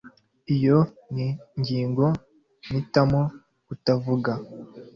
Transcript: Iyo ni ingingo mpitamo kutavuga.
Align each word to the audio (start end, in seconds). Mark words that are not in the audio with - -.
Iyo 0.55 0.77
ni 1.13 1.27
ingingo 1.55 2.05
mpitamo 2.67 3.21
kutavuga. 3.65 4.31